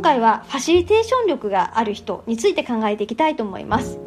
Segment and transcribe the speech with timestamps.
[0.00, 3.98] 今回はファシリテーション力がある人について考えていきたいと思います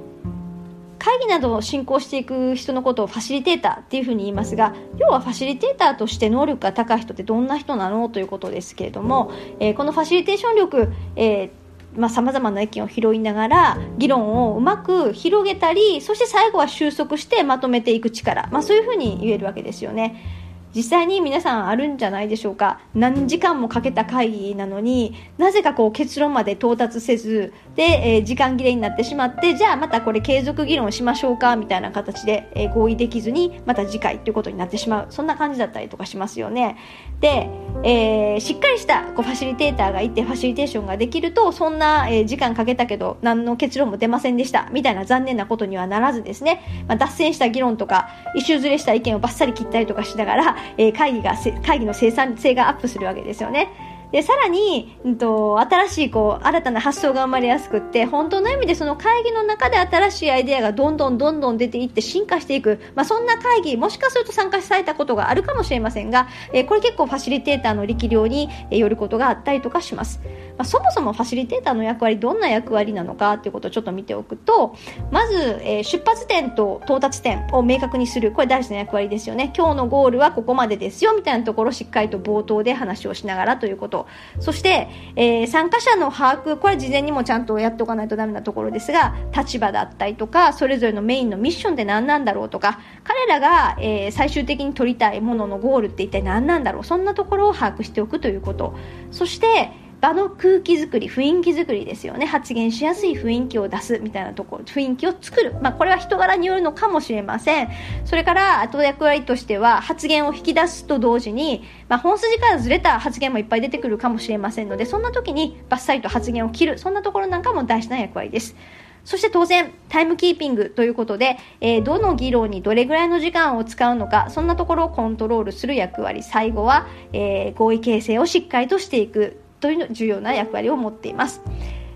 [0.98, 11.50] 会議などを進行していく人のことをファシリテーターっていうふうに言いますが要はファシリテーターとして能力が高い人ってどんな人なのということですけれども、えー、このファシリテーション力、えー
[11.96, 20.43] まあ、様々な意見を拾いながら議論をうまく広げたりそして最後は収束してまとめていく力、まあ、そういうふうに言えるわけですよね。
[20.76, 22.80] 実際に皆さんあるんじゃないでしょうか。
[22.96, 35.08] 何時間もかけた会議なのになぜかこう結論まで到達せずで、えー、時間切れになってしまってじゃあまたこれ継続議論しましょうかみたいな形で、えー、合意できずにまた次回ということになってしまう。
[35.10, 36.78] そんな感じだったりとかしますよね。
[37.20, 37.50] で、
[37.84, 44.70] えー、しっかりしたこうファシリテーターがいてファシリテーションができるとそんな、え時間かけたけど何の結論も出ませんでした。
[44.72, 51.36] みたいな残念なことにはならずですね、まあ、脱線した議論とか一周ずれした意見をバッサリ切ったりとかしながらえ、会議が
[51.66, 53.70] 会議の生産性がアップするわけですよね。
[54.14, 62.80] で、さらに、うんと、新しい、こう、新たな発想が生まれやすくって、本当の意味でその会議の中で新しいアイデアがどんどんどんどん出ていって進化していく。
[62.94, 70.22] まあ、そんな会議、もしかすると参加されたことがあるかもしれませんが、えー、これ結構ファシリテーターの力量に、よることがあったりとかします。
[70.60, 74.76] まあ、そもそもファシリテーターの役割、どんな役割なのかっていうことをちょっと見ておくと、
[75.10, 78.32] まず、えー、出発点と到達点を明確にする。
[78.32, 79.52] これ大事な役割ですよね。
[79.58, 84.03] 今日のゴールはここまでですよ、みたいなところをしっかりと冒頭で話をしながらということ。
[84.40, 98.76] そして、えー、参加者の把握、これ事前にもちゃんとやっておかないとダメなところですが、立場だったりとか、それぞれのメインのミッションって何なんだろうとか、彼らが、えー、最終的に取りたいもののゴールって一体何なんだろう、そんなところを把握しておくということ。
[99.12, 99.72] そして、
[100.04, 102.26] 場の空気づくり、雰囲気づくりですよね。
[102.26, 105.56] 発言しやすい雰囲気を出すみたいなところ、雰囲気を作る。
[105.62, 107.70] まあ、これは人柄によるのかもしれません。
[108.04, 116.78] それから、あと役割としては、発言を引き出すと同時に、まあ、本筋からずれた発言もいっぱい出てくるかもしれませんので、そんな時にバッサリと発言を切る。
[116.78, 118.58] そんなところなんかも大事な役割です。
[119.06, 126.24] そして当然、タイムキーピングということで、えー、どの議論にどれぐらいの時間を使うのか、そんなところをコントロールする役割。
[126.24, 129.43] 最後は、えー、合意形成をしっかりとしていく。
[129.64, 131.42] という重要な役割を持っています。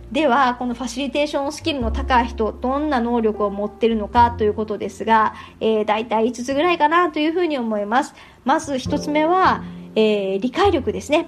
[0.09, 8.15] では、このファシリテーションスキルの高い人、どんな能力を持っているのかということですが、えー、大体5つぐらいかなというふうに思います。
[8.45, 11.27] まず1つ目は、えー、理解力ですね。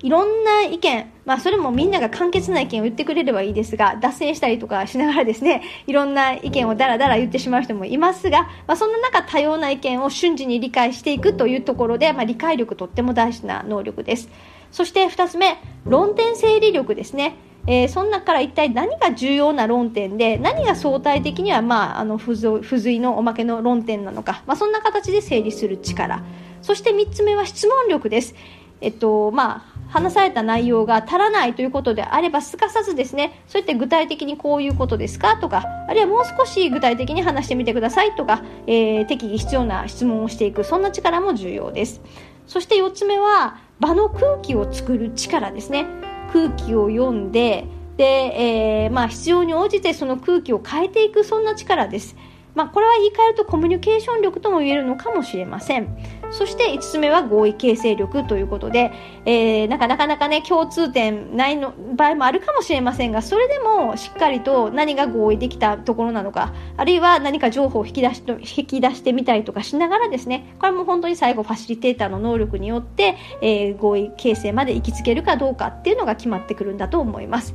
[0.00, 14.28] いろんな意見、まあそれもみんなが簡潔な意見を言ってくれればいいですが、脱線したりとかしながらですね、いろんな意見をダラダラ言ってしまう人もいますが、まあそんな中多様な意見を瞬時に理解していくというところで、まあ理解力とっても大事な能力です。
[14.76, 15.56] そして2つ目、
[15.86, 17.36] 論点整理力ですね。
[17.66, 22.34] えー、その中から一体何が重要な論点で、何が相対的には、まあ、あの付
[22.78, 26.22] 随のおまけの論点なのか、まあ、そんな形で整理する力。
[26.60, 28.34] そして3つ目は質問力です。
[28.82, 35.38] えっと、まあ、話された内容が足らないということであれば、すかさずですね、そうやって具体的にこういうことですか？
[35.38, 42.02] とか、あるいはもう少し具体的に話してみてくださいとか、えー、適宜必要な質問をしていく、そんな力も重要です。
[42.46, 45.86] そして4つ目は、場の空気を作る力ですね。
[46.32, 52.16] 空気を読んでで、えー、まあ、必要に応じてその空気を変えていくそんな力です。
[52.56, 55.94] まあ、これは言い換えるとコミュニケーション力とも言えるのかもしれません。
[56.30, 58.92] そして5つ目は合意形成力ということで、
[59.26, 77.54] えー、なかなかね、共通点ないの場合もあるかもしれませんが、それでもしっかりと何が合意できたところなのか、あるいは何か情報を引き出し引き出してみたりとかしながらですね、これも本当に最後ファシリテーターの能力によって、えー、合意形成まで行きつけるかどうかっていうのが決まってくるんだと思います。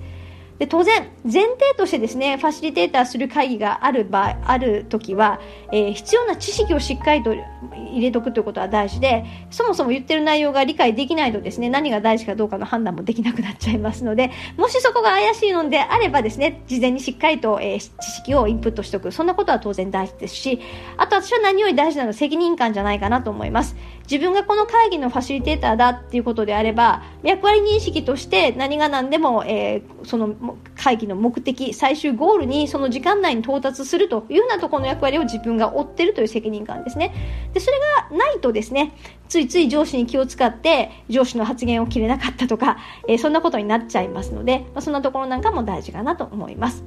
[0.61, 5.39] で当然、前提としてですね、ファシリテーターする会議がある場合、ある時は、
[5.72, 19.11] えー、必要な知識をしっかりと入れとくということは大事で、そもそも言ってる内容が理解できないとですね、何が大事かどうかの判断もできなくなっちゃいますので、もしそこが怪しいのであればですね、事前にしっかりと、えー、知識をインプットしておく。
[19.11, 20.59] そんなことは当然大事ですし、
[20.95, 23.75] あと私は何より大事なのは責任感じゃないかなと思います。
[24.03, 30.35] 自分がこの会議のファシリテーターだっていうことであれば、役割認識として何が何でも、えー、その
[30.81, 37.13] 会議の目的、最終ゴールにその時間内に到達するというようなところの役割を自分が負っているという責任感ですね。
[37.53, 37.78] で、それ
[38.09, 38.93] がないとですね、
[39.29, 46.83] ついつい上司に気を使って上司の発言を切れなかったとか、えー、そんなことになっちゃいますので、まあ、そんなところなんかも大事かなと思います。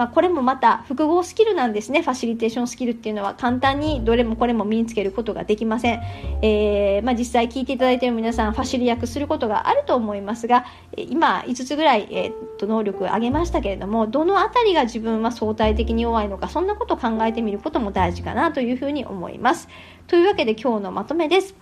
[0.00, 2.00] まあ、これもまた複合スキルなんですね。
[2.00, 6.00] ファシリテーションスキルっていうのは簡単にどれもこれも身につけることができません。
[6.40, 10.64] えー、まあ、実際聞いていただいている皆さん、ファシリ役することがあると思いますが、
[10.96, 19.68] 今5つぐらい、えー、っと能力を上げましたけれども、どのあたりが自分は相対的に弱いのか、そんなことを考えてみることも大事かなというふうに思います。
[20.06, 21.54] というわけで今日のまとめです。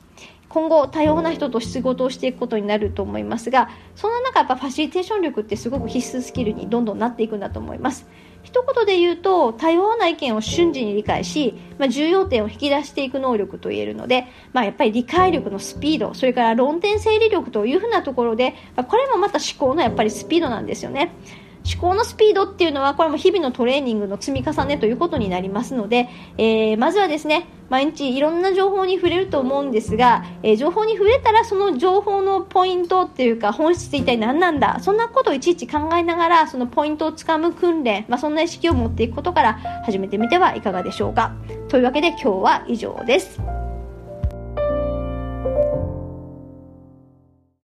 [0.49, 8.07] 今後多様な人と仕事をしていくことになると思いますがそんな中やっぱファシリテーション力ってすごく必須スキルにどんどんなっていくんだと思います
[8.43, 21.13] 一言で言うと多様な意見を瞬時に理解し、まあ、重要点を引き出していく能力といえるので、まあ、やっぱり理解力のスピードそれから論点整理力というふうなところで、まあ、これもまた思考のやっぱりスピードなんですよね。
[21.71, 39.55] 思考のスピードっていうのはこれも日々のトレーニングの積み重ねということになりますので、えー、まずはですね毎日いろんな情報に触れると思うんですが、えー、情報に触れたらその情報のポイントっていうか本質一体何なんだそんなことをいちいち考えながらそのポイントをつかむ訓練、まあ、そんな意識を持っていくことから
[39.85, 41.35] 始めてみてはいかがでしょうか
[41.69, 43.58] というわけで今日は以上です。